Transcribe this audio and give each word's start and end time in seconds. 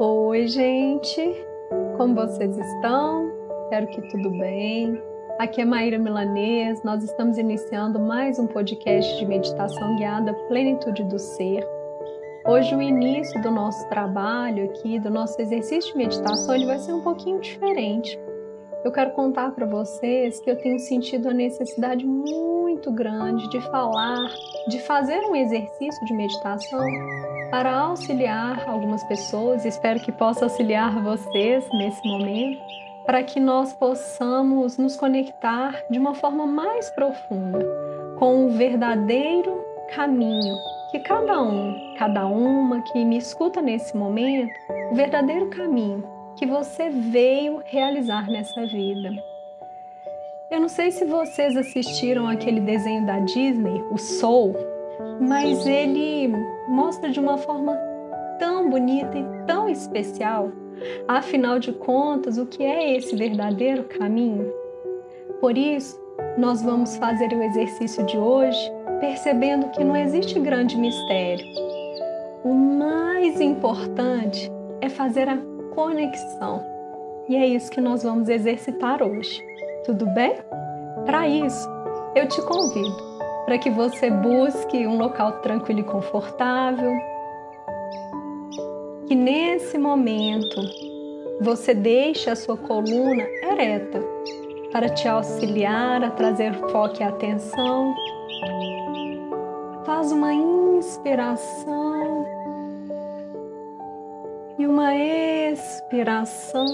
Oi, 0.00 0.46
gente! 0.46 1.44
Como 1.96 2.14
vocês 2.14 2.56
estão? 2.56 3.32
Espero 3.64 3.88
que 3.88 4.00
tudo 4.02 4.30
bem. 4.30 4.96
Aqui 5.40 5.60
é 5.60 5.64
Maíra 5.64 5.98
Milanês, 5.98 6.80
nós 6.84 7.02
estamos 7.02 7.36
iniciando 7.36 7.98
mais 7.98 8.38
um 8.38 8.46
podcast 8.46 9.18
de 9.18 9.26
meditação 9.26 9.96
guiada 9.96 10.32
Plenitude 10.46 11.02
do 11.02 11.18
Ser. 11.18 11.66
Hoje 12.46 12.76
o 12.76 12.80
início 12.80 13.42
do 13.42 13.50
nosso 13.50 13.88
trabalho 13.88 14.66
aqui, 14.66 15.00
do 15.00 15.10
nosso 15.10 15.42
exercício 15.42 15.90
de 15.90 15.98
meditação, 15.98 16.54
ele 16.54 16.66
vai 16.66 16.78
ser 16.78 16.92
um 16.92 17.00
pouquinho 17.00 17.40
diferente. 17.40 18.16
Eu 18.84 18.92
quero 18.92 19.10
contar 19.10 19.50
para 19.50 19.66
vocês 19.66 20.38
que 20.38 20.48
eu 20.48 20.54
tenho 20.54 20.78
sentido 20.78 21.28
a 21.28 21.34
necessidade 21.34 22.06
muito 22.06 22.92
grande 22.92 23.50
de 23.50 23.60
falar, 23.62 24.28
de 24.68 24.78
fazer 24.78 25.18
um 25.28 25.34
exercício 25.34 26.06
de 26.06 26.14
meditação 26.14 26.86
para 27.50 27.72
auxiliar 27.72 28.68
algumas 28.68 29.02
pessoas, 29.04 29.64
espero 29.64 30.00
que 30.00 30.12
possa 30.12 30.44
auxiliar 30.44 31.02
vocês 31.02 31.66
nesse 31.72 32.06
momento, 32.06 32.62
para 33.06 33.22
que 33.22 33.40
nós 33.40 33.72
possamos 33.72 34.76
nos 34.76 34.96
conectar 34.96 35.74
de 35.90 35.98
uma 35.98 36.14
forma 36.14 36.46
mais 36.46 36.90
profunda 36.90 37.66
com 38.18 38.46
o 38.46 38.50
verdadeiro 38.50 39.64
caminho 39.94 40.54
que 40.90 41.00
cada 41.00 41.42
um, 41.42 41.94
cada 41.98 42.26
uma 42.26 42.82
que 42.82 43.04
me 43.04 43.18
escuta 43.18 43.60
nesse 43.62 43.96
momento, 43.96 44.52
o 44.90 44.94
verdadeiro 44.94 45.48
caminho 45.48 46.04
que 46.36 46.46
você 46.46 46.88
veio 46.88 47.62
realizar 47.64 48.28
nessa 48.28 48.66
vida. 48.66 49.10
Eu 50.50 50.60
não 50.60 50.68
sei 50.68 50.90
se 50.90 51.04
vocês 51.04 51.56
assistiram 51.56 52.26
aquele 52.26 52.60
desenho 52.60 53.04
da 53.04 53.18
Disney, 53.18 53.82
o 53.90 53.98
Soul, 53.98 54.56
mas 55.20 55.66
ele 55.66 56.32
mostra 56.68 57.10
de 57.10 57.18
uma 57.18 57.38
forma 57.38 57.76
tão 58.38 58.68
bonita 58.70 59.18
e 59.18 59.24
tão 59.46 59.68
especial. 59.68 60.50
Afinal 61.08 61.58
de 61.58 61.72
contas, 61.72 62.38
o 62.38 62.46
que 62.46 62.62
é 62.62 62.96
esse 62.96 63.16
verdadeiro 63.16 63.84
caminho? 63.84 64.52
Por 65.40 65.56
isso, 65.56 66.00
nós 66.36 66.62
vamos 66.62 66.96
fazer 66.96 67.32
o 67.32 67.42
exercício 67.42 68.04
de 68.06 68.16
hoje 68.16 68.72
percebendo 69.00 69.70
que 69.70 69.82
não 69.82 69.96
existe 69.96 70.38
grande 70.38 70.76
mistério. 70.76 71.44
O 72.44 72.52
mais 72.52 73.40
importante 73.40 74.50
é 74.80 74.88
fazer 74.88 75.28
a 75.28 75.38
conexão. 75.74 76.64
E 77.28 77.36
é 77.36 77.46
isso 77.46 77.70
que 77.70 77.80
nós 77.80 78.02
vamos 78.02 78.28
exercitar 78.28 79.02
hoje. 79.02 79.42
Tudo 79.84 80.06
bem? 80.06 80.34
Para 81.04 81.28
isso, 81.28 81.68
eu 82.14 82.26
te 82.28 82.40
convido 82.42 83.07
para 83.48 83.56
que 83.56 83.70
você 83.70 84.10
busque 84.10 84.86
um 84.86 84.98
local 84.98 85.40
tranquilo 85.40 85.80
e 85.80 85.82
confortável. 85.82 86.92
Que 89.06 89.14
nesse 89.14 89.78
momento 89.78 90.60
você 91.40 91.72
deixe 91.72 92.28
a 92.28 92.36
sua 92.36 92.58
coluna 92.58 93.22
ereta 93.42 94.02
para 94.70 94.90
te 94.90 95.08
auxiliar 95.08 96.04
a 96.04 96.10
trazer 96.10 96.52
foco 96.70 97.00
e 97.00 97.02
atenção. 97.02 97.94
Faz 99.86 100.12
uma 100.12 100.34
inspiração 100.34 102.26
e 104.58 104.66
uma 104.66 104.94
expiração, 104.94 106.66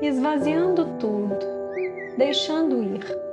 esvaziando 0.00 0.86
tudo, 0.98 1.36
deixando 2.16 2.82
ir 2.82 3.31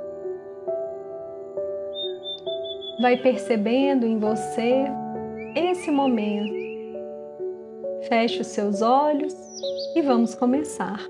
vai 3.00 3.16
percebendo 3.16 4.06
em 4.06 4.18
você 4.18 4.84
esse 5.56 5.90
momento. 5.90 6.60
Feche 8.08 8.42
os 8.42 8.48
seus 8.48 8.82
olhos 8.82 9.34
e 9.96 10.02
vamos 10.02 10.34
começar. 10.34 11.00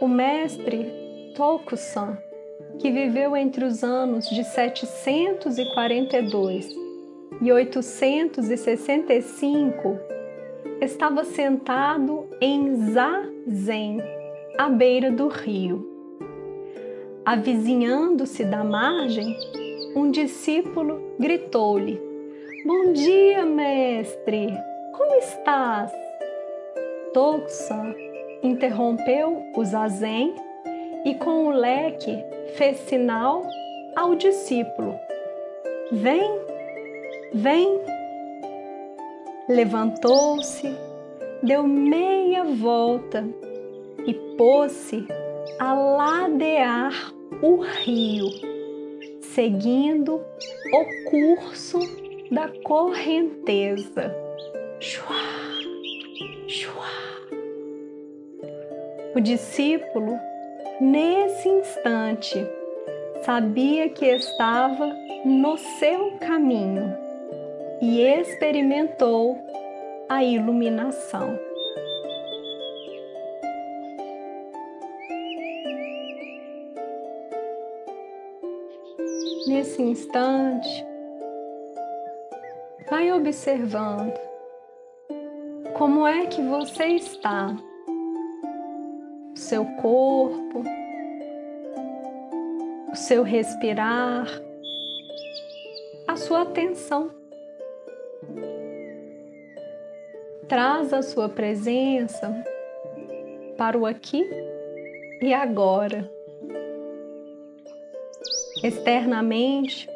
O 0.00 0.08
mestre 0.08 0.92
Tokusan, 1.34 2.18
que 2.78 2.90
viveu 2.90 3.34
entre 3.34 3.64
os 3.64 3.82
anos 3.82 4.28
de 4.28 4.44
742 4.44 6.68
e 7.40 7.50
865, 7.50 9.98
estava 10.80 11.24
sentado 11.24 12.28
em 12.40 12.76
Zazen, 13.48 14.02
à 14.58 14.68
beira 14.68 15.12
do 15.12 15.28
rio. 15.28 15.86
Avizinhando-se 17.24 18.44
da 18.44 18.64
margem, 18.64 19.36
um 19.94 20.10
discípulo 20.10 21.00
gritou-lhe: 21.20 22.00
Bom 22.66 22.92
dia, 22.92 23.46
mestre! 23.46 24.48
Como 24.96 25.14
estás? 25.20 25.92
Toxan 27.14 27.94
interrompeu 28.42 29.40
o 29.56 29.64
zazen 29.64 30.34
e 31.04 31.14
com 31.14 31.46
o 31.46 31.50
leque 31.50 32.18
fez 32.56 32.78
sinal 32.78 33.44
ao 33.94 34.16
discípulo: 34.16 34.98
Vem, 35.92 36.40
vem 37.32 37.80
levantou-se, 39.48 40.85
deu 41.42 41.62
meia 41.62 42.44
volta 42.44 43.24
e 44.06 44.14
pôs-se 44.36 45.06
a 45.58 45.74
ladear 45.74 47.12
o 47.42 47.56
rio, 47.56 48.26
seguindo 49.20 50.16
o 50.72 51.10
curso 51.10 51.78
da 52.30 52.48
correnteza. 52.64 54.14
Chua, 54.80 55.16
chua. 56.46 56.86
O 59.14 59.20
discípulo, 59.20 60.18
nesse 60.80 61.48
instante, 61.48 62.46
sabia 63.22 63.88
que 63.88 64.06
estava 64.06 64.94
no 65.24 65.56
seu 65.56 66.12
caminho 66.20 66.96
e 67.80 68.02
experimentou 68.02 69.36
a 70.08 70.22
iluminação. 70.22 71.38
Nesse 79.48 79.82
instante, 79.82 80.86
vai 82.88 83.12
observando 83.12 84.14
como 85.74 86.06
é 86.06 86.26
que 86.26 86.40
você 86.42 86.84
está, 86.84 87.56
o 89.32 89.36
seu 89.36 89.64
corpo, 89.82 90.64
o 92.90 92.96
seu 92.96 93.22
respirar, 93.22 94.26
a 96.08 96.16
sua 96.16 96.42
atenção. 96.42 97.25
Traz 100.48 100.92
a 100.92 101.02
sua 101.02 101.28
presença 101.28 102.32
para 103.58 103.76
o 103.76 103.84
aqui 103.84 104.24
e 105.20 105.34
agora. 105.34 106.08
Externamente 108.62 109.88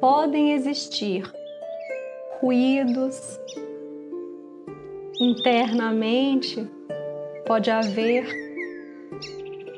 podem 0.00 0.54
existir 0.54 1.22
ruídos, 2.40 3.38
internamente 5.20 6.68
pode 7.46 7.70
haver 7.70 8.26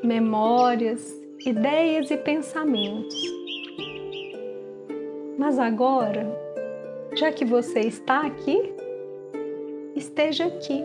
memórias, 0.02 1.06
ideias 1.44 2.10
e 2.10 2.16
pensamentos. 2.16 3.14
Mas 5.36 5.58
agora, 5.58 6.26
já 7.14 7.30
que 7.30 7.44
você 7.44 7.80
está 7.80 8.26
aqui, 8.26 8.81
esteja 9.96 10.46
aqui. 10.46 10.84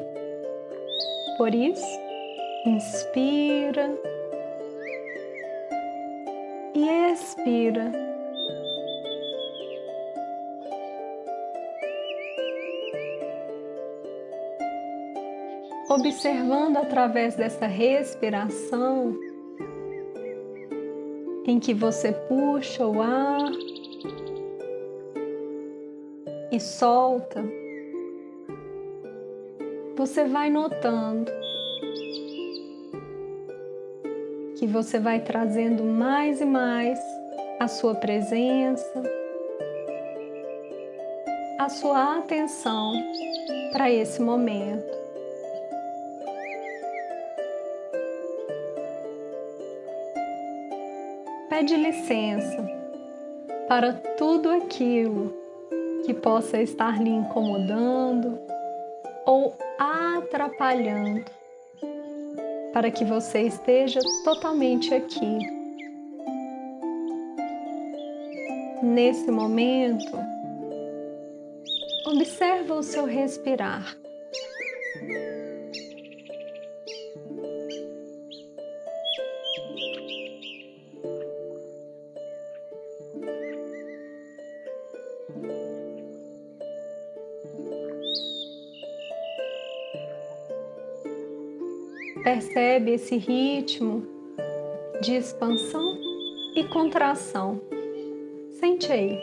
Por 1.37 1.53
isso, 1.53 1.99
inspira 2.65 3.95
e 6.73 6.87
expira. 7.11 7.91
Observando 15.89 16.77
através 16.77 17.35
dessa 17.35 17.65
respiração, 17.65 19.17
em 21.45 21.59
que 21.59 21.73
você 21.73 22.11
puxa 22.11 22.85
o 22.85 23.01
ar 23.01 23.49
e 26.51 26.59
solta 26.59 27.41
você 30.07 30.23
vai 30.23 30.49
notando 30.49 31.29
que 34.57 34.65
você 34.65 34.99
vai 34.99 35.19
trazendo 35.19 35.83
mais 35.83 36.39
e 36.39 36.45
mais 36.45 36.97
a 37.59 37.67
sua 37.67 37.93
presença, 37.93 39.03
a 41.59 41.67
sua 41.67 42.19
atenção 42.19 42.93
para 43.73 43.91
esse 43.91 44.21
momento. 44.21 44.95
Pede 51.49 51.75
licença 51.75 52.65
para 53.67 53.91
tudo 54.17 54.49
aquilo 54.51 55.35
que 56.05 56.13
possa 56.13 56.61
estar 56.61 57.03
lhe 57.03 57.09
incomodando 57.09 58.39
ou 59.25 59.53
atrapalhando, 60.27 61.25
para 62.73 62.91
que 62.91 63.05
você 63.05 63.41
esteja 63.43 63.99
totalmente 64.23 64.93
aqui. 64.93 65.39
Nesse 68.83 69.31
momento, 69.31 70.17
observa 72.05 72.75
o 72.75 72.83
seu 72.83 73.05
respirar. 73.05 73.95
Percebe 92.27 92.95
esse 92.95 93.15
ritmo 93.15 94.05
de 95.01 95.15
expansão 95.15 95.97
e 96.57 96.63
contração. 96.65 97.61
Sente 98.59 98.91
aí. 98.91 99.17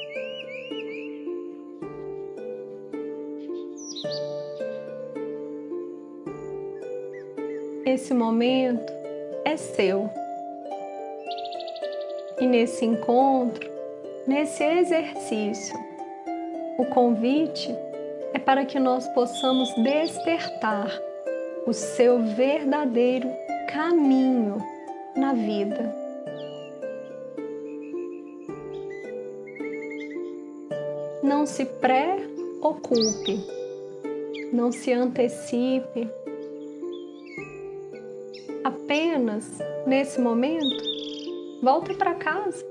Esse 7.84 8.14
momento 8.14 8.90
é 9.44 9.54
seu. 9.58 10.08
E 12.40 12.46
nesse 12.46 12.86
encontro, 12.86 13.70
nesse 14.26 14.64
exercício, 14.64 15.78
o 16.78 16.86
convite 16.86 17.70
é 18.32 18.38
para 18.38 18.64
que 18.64 18.78
nós 18.78 19.06
possamos 19.08 19.70
despertar 19.74 20.88
o 21.66 21.72
seu 21.72 22.18
verdadeiro 22.20 23.28
caminho 23.72 24.58
na 25.16 25.32
vida. 25.32 25.94
Não 31.22 31.46
se 31.46 31.64
preocupe, 31.64 33.40
não 34.52 34.70
se 34.70 34.92
antecipe. 34.92 36.08
Apenas 38.62 39.58
nesse 39.86 40.20
momento, 40.20 40.76
volte 41.62 41.94
para 41.94 42.14
casa. 42.14 42.64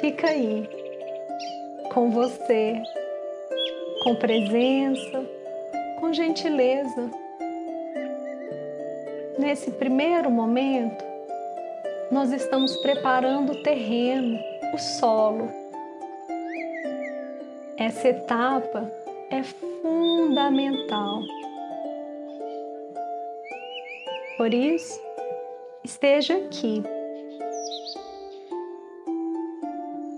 Fica 0.00 0.28
aí, 0.28 0.68
com 1.92 2.10
você, 2.10 2.82
com 4.02 4.16
presença, 4.16 5.24
com 6.02 6.12
gentileza. 6.12 7.08
Nesse 9.38 9.70
primeiro 9.70 10.28
momento, 10.32 11.04
nós 12.10 12.32
estamos 12.32 12.76
preparando 12.78 13.52
o 13.52 13.62
terreno, 13.62 14.36
o 14.74 14.78
solo. 14.78 15.48
Essa 17.76 18.08
etapa 18.08 18.92
é 19.30 19.44
fundamental. 19.44 21.20
Por 24.36 24.52
isso, 24.52 25.00
esteja 25.84 26.36
aqui. 26.36 26.82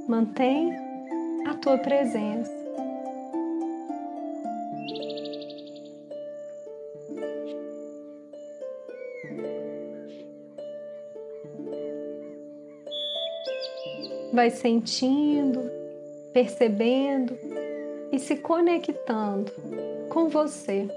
Mantém 0.08 0.75
a 1.46 1.52
tua 1.54 1.76
presença. 1.76 2.63
Vai 14.34 14.50
sentindo, 14.50 15.60
percebendo 16.32 17.38
e 18.10 18.19
se 18.19 18.36
conectando 18.36 19.52
com 20.10 20.28
você. 20.28 20.88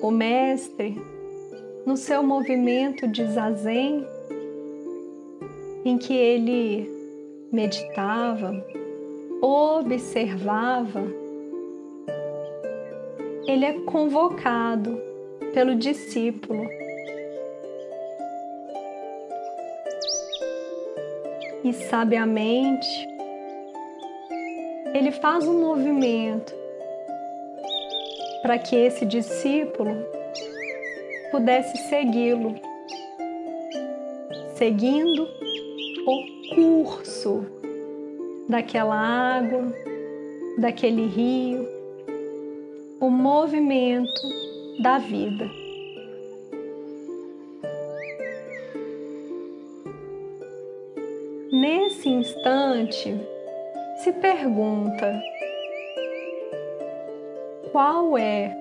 O 0.00 0.10
Mestre, 0.10 0.96
no 1.84 1.96
seu 1.96 2.22
movimento 2.22 3.08
de 3.08 3.26
zazen, 3.26 4.06
em 5.84 5.98
que 5.98 6.14
ele 6.14 6.88
meditava, 7.52 8.64
observava, 9.42 11.02
ele 13.46 13.64
é 13.64 13.72
convocado 13.80 15.00
pelo 15.52 15.74
discípulo 15.74 16.85
e 21.68 21.72
sabiamente, 21.72 23.08
ele 24.94 25.10
faz 25.10 25.48
um 25.48 25.60
movimento 25.60 26.54
para 28.40 28.56
que 28.56 28.76
esse 28.76 29.04
discípulo 29.04 29.90
pudesse 31.32 31.76
segui-lo, 31.88 32.54
seguindo 34.54 35.28
o 36.06 36.54
curso 36.54 37.44
daquela 38.48 38.94
água, 38.94 39.64
daquele 40.58 41.06
rio, 41.06 41.68
o 43.00 43.10
movimento 43.10 44.22
da 44.80 44.98
vida. 44.98 45.65
Nesse 52.06 52.08
instante, 52.08 53.20
se 53.98 54.12
pergunta: 54.12 55.20
qual 57.72 58.16
é 58.16 58.56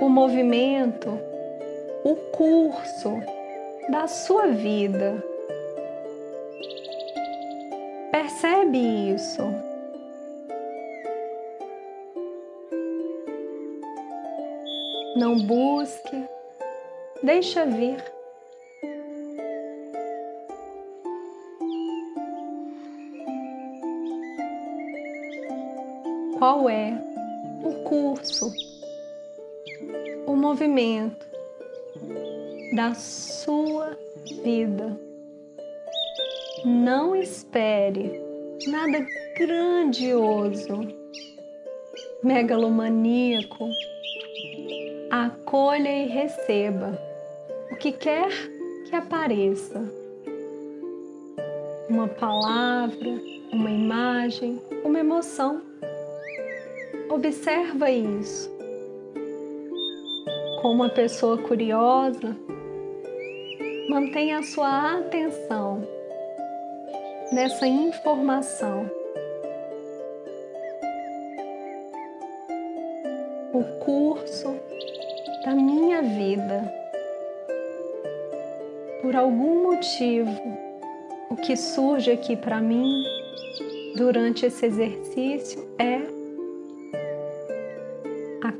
o 0.00 0.08
movimento, 0.08 1.18
o 2.04 2.14
curso 2.36 3.20
da 3.90 4.06
sua 4.06 4.48
vida? 4.48 5.22
Percebe 8.10 8.78
isso? 9.12 9.42
Não 15.16 15.38
busque, 15.38 16.24
deixa 17.22 17.64
vir. 17.64 18.14
Qual 26.44 26.68
é 26.68 26.92
o 27.62 27.72
curso, 27.84 28.52
o 30.26 30.36
movimento 30.36 31.26
da 32.76 32.92
sua 32.92 33.96
vida. 34.42 34.94
Não 36.62 37.16
espere 37.16 38.20
nada 38.66 39.06
grandioso, 39.38 40.86
megalomaníaco. 42.22 43.66
Acolha 45.10 45.88
e 45.88 46.08
receba 46.08 46.92
o 47.72 47.76
que 47.76 47.90
quer 47.90 48.28
que 48.90 48.94
apareça. 48.94 49.82
Uma 51.88 52.06
palavra, 52.06 53.18
uma 53.50 53.70
imagem, 53.70 54.60
uma 54.84 54.98
emoção 54.98 55.72
Observa 57.14 57.88
isso. 57.92 58.50
Como 60.60 60.82
uma 60.82 60.88
pessoa 60.88 61.38
curiosa, 61.38 62.36
mantenha 63.88 64.40
a 64.40 64.42
sua 64.42 64.98
atenção 64.98 65.86
nessa 67.30 67.68
informação. 67.68 68.90
O 73.52 73.62
curso 73.84 74.56
da 75.44 75.54
minha 75.54 76.02
vida. 76.02 76.74
Por 79.02 79.14
algum 79.14 79.62
motivo, 79.70 80.36
o 81.30 81.36
que 81.36 81.56
surge 81.56 82.10
aqui 82.10 82.34
para 82.34 82.60
mim 82.60 83.04
durante 83.96 84.46
esse 84.46 84.66
exercício 84.66 85.64
é 85.78 86.23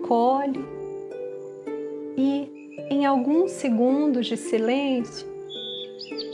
acolhe 0.04 0.62
e, 2.16 2.86
em 2.90 3.06
alguns 3.06 3.52
segundos 3.52 4.26
de 4.26 4.36
silêncio, 4.36 5.26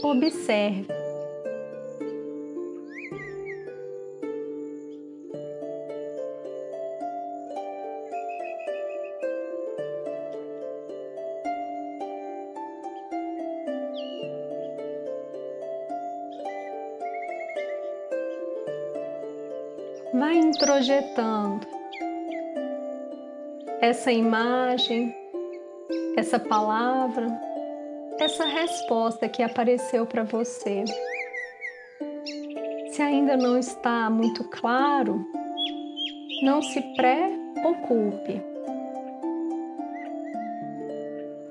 observe. 0.03 0.87
Vai 20.13 20.35
introjetando 20.35 21.60
essa 23.91 24.09
imagem, 24.09 25.13
essa 26.15 26.39
palavra, 26.39 27.27
essa 28.17 28.45
resposta 28.45 29.27
que 29.27 29.43
apareceu 29.43 30.05
para 30.05 30.23
você. 30.23 30.85
Se 32.89 33.01
ainda 33.01 33.35
não 33.35 33.57
está 33.57 34.09
muito 34.09 34.45
claro, 34.45 35.25
não 36.41 36.61
se 36.61 36.81
preocupe. 36.95 38.41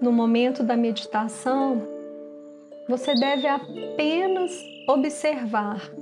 No 0.01 0.11
momento 0.11 0.63
da 0.63 0.79
meditação, 0.79 1.87
você 2.89 3.15
deve 3.17 3.47
apenas 3.49 4.51
observar 4.89 5.93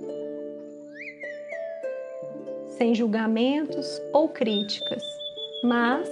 sem 2.76 2.95
julgamentos 2.95 4.00
ou 4.12 4.28
críticas, 4.28 5.18
mas 5.62 6.09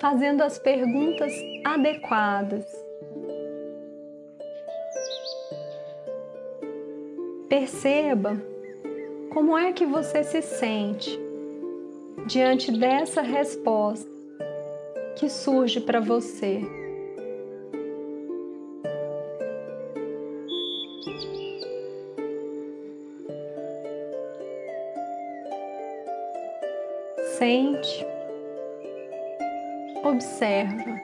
fazendo 0.00 0.42
as 0.42 0.58
perguntas 0.58 1.32
adequadas. 1.64 2.64
Perceba 7.48 8.40
como 9.32 9.56
é 9.56 9.72
que 9.72 9.84
você 9.84 10.22
se 10.22 10.40
sente 10.40 11.18
diante 12.26 12.70
dessa 12.70 13.22
resposta 13.22 14.10
que 15.16 15.28
surge 15.28 15.80
para 15.80 16.00
você. 16.00 16.62
sente, 27.40 28.06
observa. 30.10 31.00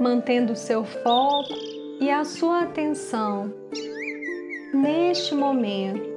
Mantendo 0.00 0.52
o 0.52 0.56
seu 0.56 0.84
foco 0.84 1.54
e 2.00 2.10
a 2.10 2.24
sua 2.24 2.62
atenção 2.62 3.52
neste 4.72 5.34
momento. 5.34 6.10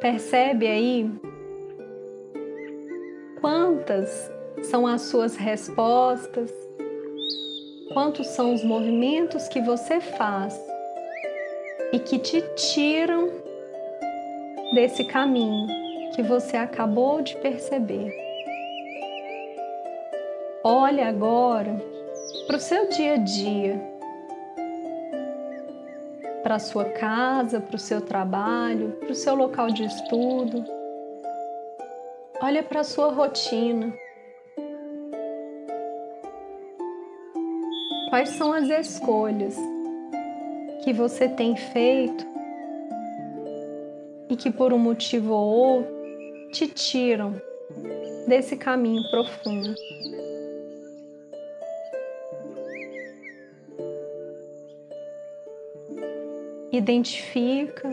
Percebe 0.00 0.66
aí 0.66 1.10
quantas 3.40 4.30
são 4.62 4.86
as 4.86 5.02
suas 5.02 5.36
respostas, 5.36 6.65
quantos 7.92 8.26
são 8.28 8.54
os 8.54 8.64
movimentos 8.64 9.48
que 9.48 9.60
você 9.60 10.00
faz 10.00 10.60
e 11.92 11.98
que 11.98 12.18
te 12.18 12.42
tiram 12.54 13.30
desse 14.74 15.04
caminho 15.04 15.66
que 16.14 16.22
você 16.22 16.56
acabou 16.56 17.22
de 17.22 17.36
perceber. 17.36 18.12
Olhe 20.64 21.00
agora 21.00 21.76
para 22.46 22.56
o 22.56 22.60
seu 22.60 22.88
dia 22.88 23.14
a 23.14 23.18
dia, 23.18 23.80
para 26.42 26.56
a 26.56 26.60
sua 26.60 26.84
casa, 26.86 27.60
para 27.60 27.76
o 27.76 27.78
seu 27.78 28.00
trabalho, 28.00 28.92
para 29.00 29.12
o 29.12 29.14
seu 29.14 29.34
local 29.34 29.68
de 29.68 29.84
estudo. 29.84 30.64
Olha 32.42 32.62
para 32.62 32.80
a 32.80 32.84
sua 32.84 33.12
rotina. 33.12 33.92
Quais 38.16 38.30
são 38.30 38.50
as 38.50 38.70
escolhas 38.70 39.54
que 40.82 40.90
você 40.90 41.28
tem 41.28 41.54
feito 41.54 42.24
e 44.30 44.34
que 44.34 44.50
por 44.50 44.72
um 44.72 44.78
motivo 44.78 45.34
ou 45.34 45.46
outro 45.46 45.92
te 46.50 46.66
tiram 46.66 47.34
desse 48.26 48.56
caminho 48.56 49.02
profundo? 49.10 49.74
Identifica, 56.72 57.92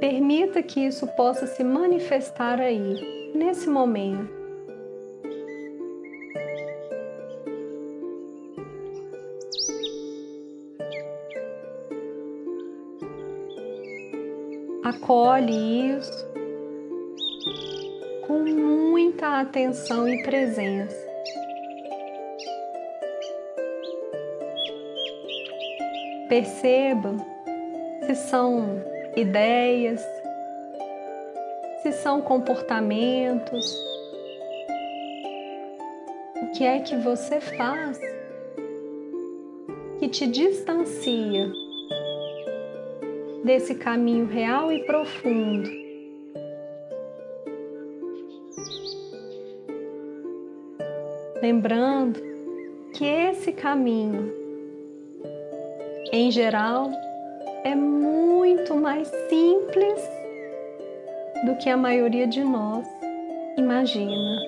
permita 0.00 0.60
que 0.60 0.80
isso 0.80 1.06
possa 1.06 1.46
se 1.46 1.62
manifestar 1.62 2.60
aí, 2.60 3.30
nesse 3.32 3.70
momento. 3.70 4.37
Acolhe 15.08 15.96
isso 15.96 16.28
com 18.26 18.40
muita 18.40 19.40
atenção 19.40 20.06
e 20.06 20.22
presença. 20.22 21.08
Perceba 26.28 27.16
se 28.04 28.14
são 28.16 28.84
ideias, 29.16 30.04
se 31.82 31.90
são 31.92 32.20
comportamentos, 32.20 33.74
o 36.42 36.52
que 36.52 36.64
é 36.64 36.80
que 36.80 36.96
você 36.96 37.40
faz 37.40 37.98
que 39.98 40.06
te 40.06 40.26
distancia 40.26 41.50
desse 43.44 43.74
caminho 43.74 44.26
real 44.26 44.72
e 44.72 44.84
profundo. 44.84 45.68
Lembrando 51.40 52.20
que 52.92 53.04
esse 53.04 53.52
caminho, 53.52 54.32
em 56.12 56.30
geral, 56.30 56.90
é 57.64 57.74
muito 57.74 58.74
mais 58.74 59.08
simples 59.28 60.00
do 61.46 61.56
que 61.58 61.70
a 61.70 61.76
maioria 61.76 62.26
de 62.26 62.42
nós 62.42 62.86
imagina. 63.56 64.40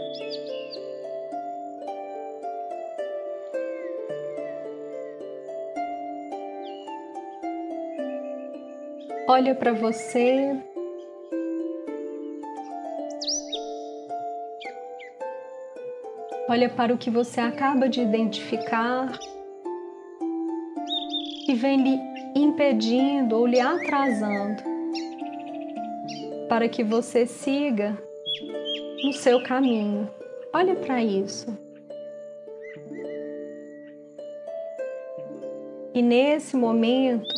Olha 9.30 9.54
para 9.54 9.72
você. 9.72 10.56
Olha 16.48 16.68
para 16.68 16.92
o 16.92 16.98
que 16.98 17.08
você 17.10 17.40
acaba 17.40 17.88
de 17.88 18.00
identificar 18.00 19.16
que 21.46 21.54
vem 21.54 21.80
lhe 21.80 22.00
impedindo 22.34 23.36
ou 23.36 23.46
lhe 23.46 23.60
atrasando 23.60 24.64
para 26.48 26.68
que 26.68 26.82
você 26.82 27.24
siga 27.24 27.96
no 29.04 29.12
seu 29.12 29.44
caminho. 29.44 30.10
Olha 30.52 30.74
para 30.74 31.04
isso. 31.04 31.56
E 35.94 36.02
nesse 36.02 36.56
momento, 36.56 37.32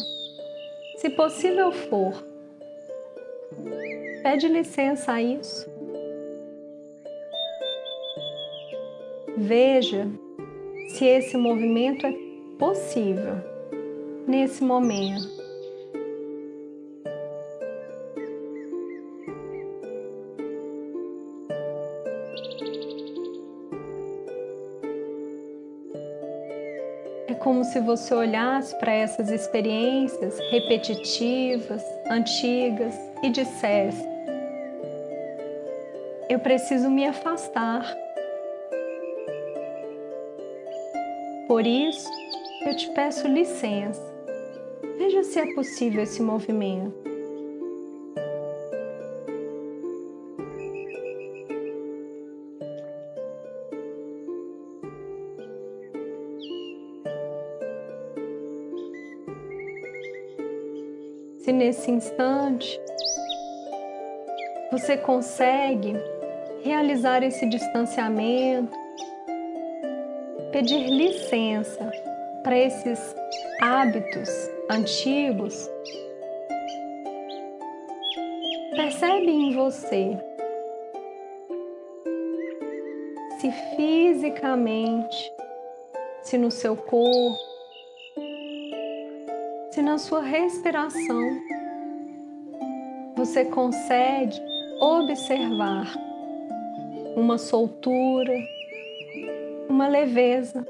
se 1.02 1.10
possível 1.10 1.72
for. 1.72 2.14
Pede 4.22 4.46
licença 4.46 5.14
a 5.14 5.20
isso. 5.20 5.68
Veja 9.36 10.06
se 10.90 11.04
esse 11.04 11.36
movimento 11.36 12.06
é 12.06 12.14
possível 12.56 13.34
nesse 14.28 14.62
momento. 14.62 15.41
Se 27.72 27.80
você 27.80 28.12
olhasse 28.12 28.78
para 28.78 28.92
essas 28.92 29.30
experiências 29.30 30.38
repetitivas, 30.50 31.82
antigas 32.10 32.94
e 33.22 33.30
dissesse: 33.30 34.06
Eu 36.28 36.38
preciso 36.38 36.90
me 36.90 37.06
afastar. 37.06 37.82
Por 41.48 41.66
isso, 41.66 42.10
eu 42.66 42.76
te 42.76 42.90
peço 42.90 43.26
licença. 43.26 44.02
Veja 44.98 45.22
se 45.24 45.40
é 45.40 45.54
possível 45.54 46.02
esse 46.02 46.20
movimento. 46.20 47.11
Se 61.52 61.58
nesse 61.58 61.90
instante 61.90 62.80
você 64.70 64.96
consegue 64.96 65.94
realizar 66.64 67.22
esse 67.22 67.46
distanciamento, 67.46 68.74
pedir 70.50 70.86
licença 70.88 71.92
para 72.42 72.56
esses 72.56 73.14
hábitos 73.60 74.30
antigos, 74.70 75.70
percebe 78.74 79.30
em 79.30 79.54
você 79.54 80.18
se 83.38 83.52
fisicamente, 83.76 85.30
se 86.22 86.38
no 86.38 86.50
seu 86.50 86.74
corpo, 86.76 87.51
na 89.82 89.98
sua 89.98 90.22
respiração 90.22 91.40
você 93.16 93.44
consegue 93.44 94.40
observar 94.80 95.92
uma 97.16 97.36
soltura, 97.36 98.32
uma 99.68 99.88
leveza. 99.88 100.64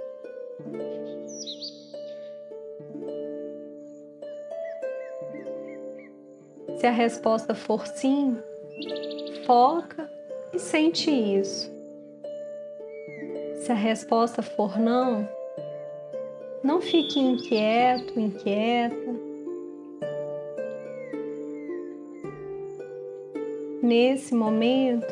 Se 6.79 6.87
a 6.87 6.91
resposta 6.91 7.55
for 7.55 7.87
sim, 7.87 8.37
foca 9.47 10.11
e 10.55 10.59
sente 10.59 11.11
isso. 11.11 11.71
Se 13.57 13.71
a 13.71 13.77
resposta 13.77 14.43
for 14.43 14.79
não, 14.79 15.29
não 16.63 16.81
fique 16.81 17.19
inquieto, 17.19 18.19
inquieta. 18.19 19.33
Nesse 23.83 24.33
momento, 24.35 25.07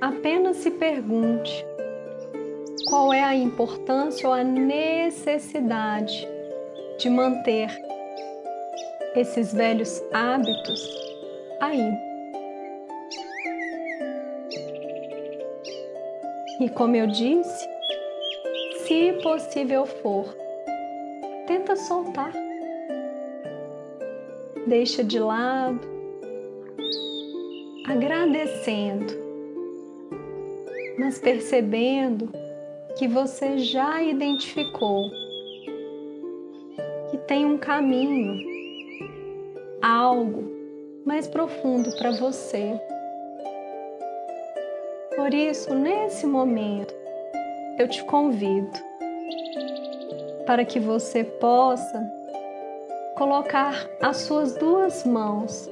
apenas 0.00 0.58
se 0.58 0.70
pergunte 0.70 1.66
qual 2.88 3.12
é 3.12 3.22
a 3.22 3.34
importância 3.34 4.28
ou 4.28 4.34
a 4.34 4.44
necessidade 4.44 6.28
de 6.98 7.10
manter 7.10 7.68
esses 9.16 9.52
velhos 9.52 10.00
hábitos 10.12 10.88
aí. 11.60 11.92
E 16.60 16.68
como 16.70 16.94
eu 16.94 17.08
disse, 17.08 17.73
se 18.86 19.14
possível 19.22 19.86
for, 19.86 20.26
tenta 21.46 21.74
soltar. 21.74 22.32
Deixa 24.66 25.02
de 25.02 25.18
lado, 25.18 25.80
agradecendo, 27.86 29.14
mas 30.98 31.18
percebendo 31.18 32.30
que 32.98 33.08
você 33.08 33.58
já 33.58 34.02
identificou 34.02 35.10
que 37.10 37.16
tem 37.26 37.46
um 37.46 37.56
caminho, 37.56 38.38
algo 39.80 40.44
mais 41.06 41.26
profundo 41.26 41.90
para 41.96 42.10
você. 42.12 42.78
Por 45.16 45.32
isso, 45.32 45.74
nesse 45.74 46.26
momento, 46.26 47.03
eu 47.78 47.88
te 47.88 48.04
convido 48.04 48.78
para 50.46 50.64
que 50.64 50.78
você 50.78 51.24
possa 51.24 52.04
colocar 53.16 53.88
as 54.00 54.18
suas 54.18 54.54
duas 54.56 55.04
mãos 55.04 55.70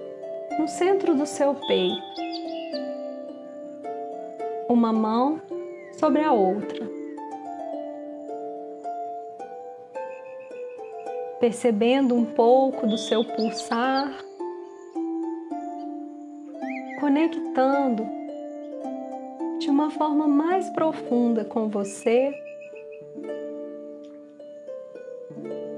no 0.58 0.66
centro 0.66 1.14
do 1.14 1.26
seu 1.26 1.54
peito, 1.54 2.02
uma 4.68 4.92
mão 4.92 5.40
sobre 5.98 6.22
a 6.22 6.32
outra. 6.32 6.90
Percebendo 11.38 12.14
um 12.14 12.24
pouco 12.24 12.86
do 12.86 12.96
seu 12.96 13.24
pulsar, 13.24 14.12
conectando 17.00 18.21
de 19.62 19.70
uma 19.70 19.90
forma 19.90 20.26
mais 20.26 20.68
profunda 20.70 21.44
com 21.44 21.68
você 21.68 22.34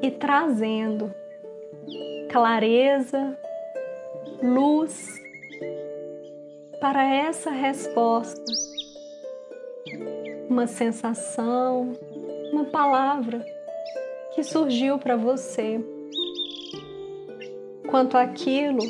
e 0.01 0.11
trazendo 0.11 1.15
clareza, 2.31 3.39
luz 4.43 5.07
para 6.81 7.05
essa 7.15 7.51
resposta. 7.51 8.43
Uma 10.49 10.67
sensação, 10.67 11.93
uma 12.53 12.65
palavra 12.65 13.45
que 14.35 14.43
surgiu 14.43 14.99
para 14.99 15.15
você. 15.15 15.79
Quanto 17.91 18.17
aquilo 18.17 18.83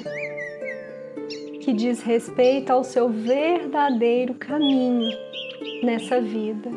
que 1.64 1.72
diz 1.72 2.02
respeito 2.02 2.70
ao 2.70 2.84
seu 2.84 3.08
verdadeiro 3.08 4.34
caminho 4.34 5.10
nessa 5.82 6.20
vida. 6.20 6.68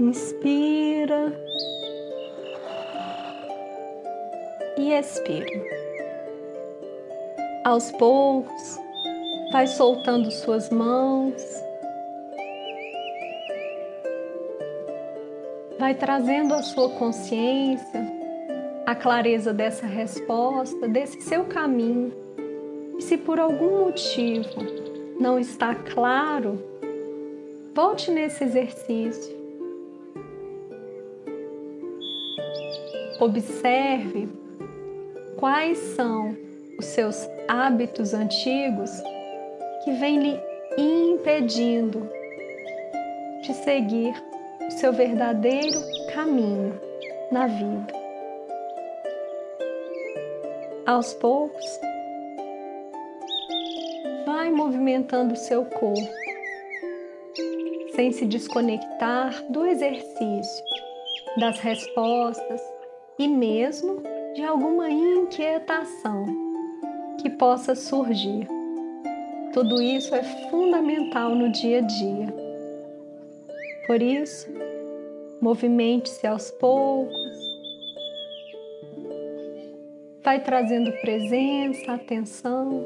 Inspira 0.00 1.38
e 4.78 4.90
expira. 4.94 5.46
Aos 7.62 7.92
poucos, 7.92 8.78
vai 9.52 9.66
soltando 9.66 10.30
suas 10.30 10.70
mãos, 10.70 11.44
vai 15.78 15.94
trazendo 15.94 16.54
a 16.54 16.62
sua 16.62 16.88
consciência 16.88 18.21
a 18.92 18.94
clareza 18.94 19.54
dessa 19.54 19.86
resposta, 19.86 20.86
desse 20.86 21.22
seu 21.22 21.44
caminho. 21.44 22.12
E 22.98 23.02
se 23.02 23.16
por 23.16 23.40
algum 23.40 23.86
motivo 23.86 24.50
não 25.18 25.38
está 25.38 25.74
claro, 25.74 26.62
volte 27.74 28.10
nesse 28.10 28.44
exercício. 28.44 29.34
Observe 33.18 34.28
quais 35.38 35.78
são 35.78 36.36
os 36.78 36.84
seus 36.84 37.26
hábitos 37.48 38.12
antigos 38.12 38.90
que 39.84 39.92
vêm 39.92 40.18
lhe 40.20 40.40
impedindo 40.76 42.06
de 43.40 43.54
seguir 43.54 44.12
o 44.66 44.70
seu 44.70 44.92
verdadeiro 44.92 45.80
caminho 46.12 46.78
na 47.30 47.46
vida 47.46 48.01
aos 50.92 51.14
poucos, 51.14 51.80
vai 54.26 54.50
movimentando 54.50 55.32
o 55.32 55.36
seu 55.36 55.64
corpo, 55.64 56.00
sem 57.94 58.12
se 58.12 58.26
desconectar 58.26 59.42
do 59.50 59.66
exercício, 59.66 60.64
das 61.38 61.58
respostas 61.60 62.60
e 63.18 63.26
mesmo 63.26 64.02
de 64.34 64.44
alguma 64.44 64.90
inquietação 64.90 66.26
que 67.22 67.30
possa 67.30 67.74
surgir. 67.74 68.46
Tudo 69.54 69.80
isso 69.80 70.14
é 70.14 70.22
fundamental 70.50 71.34
no 71.34 71.50
dia 71.50 71.78
a 71.78 71.82
dia. 71.82 72.34
Por 73.86 74.02
isso, 74.02 74.46
movimente-se 75.40 76.26
aos 76.26 76.50
poucos, 76.50 77.51
vai 80.22 80.40
trazendo 80.40 80.92
presença, 81.00 81.92
atenção, 81.92 82.84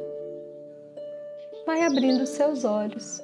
vai 1.67 1.83
abrindo 1.83 2.27
seus 2.27 2.65
olhos. 2.65 3.23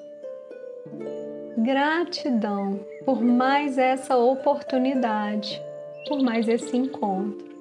Gratidão 1.58 2.80
por 3.04 3.22
mais 3.22 3.78
essa 3.78 4.16
oportunidade, 4.16 5.62
por 6.08 6.22
mais 6.22 6.48
esse 6.48 6.76
encontro. 6.76 7.51